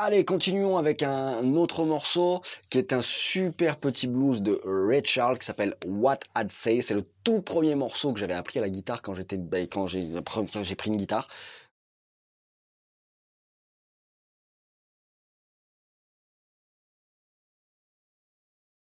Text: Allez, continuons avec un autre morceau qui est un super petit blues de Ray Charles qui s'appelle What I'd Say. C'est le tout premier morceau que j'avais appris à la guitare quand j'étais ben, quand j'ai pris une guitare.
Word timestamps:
Allez, 0.00 0.24
continuons 0.24 0.76
avec 0.78 1.02
un 1.02 1.54
autre 1.54 1.84
morceau 1.84 2.40
qui 2.70 2.78
est 2.78 2.92
un 2.92 3.02
super 3.02 3.76
petit 3.78 4.06
blues 4.06 4.42
de 4.42 4.60
Ray 4.64 5.02
Charles 5.04 5.40
qui 5.40 5.46
s'appelle 5.46 5.74
What 5.84 6.20
I'd 6.36 6.52
Say. 6.52 6.82
C'est 6.82 6.94
le 6.94 7.04
tout 7.24 7.42
premier 7.42 7.74
morceau 7.74 8.12
que 8.12 8.20
j'avais 8.20 8.34
appris 8.34 8.60
à 8.60 8.62
la 8.62 8.70
guitare 8.70 9.02
quand 9.02 9.14
j'étais 9.14 9.36
ben, 9.36 9.66
quand 9.66 9.88
j'ai 9.88 10.76
pris 10.76 10.90
une 10.90 10.96
guitare. 10.96 11.26